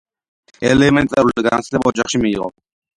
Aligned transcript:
ელემენტარული 0.69 1.47
განათლება 1.51 1.95
ოჯახში 1.95 2.27
მიიღო. 2.27 2.55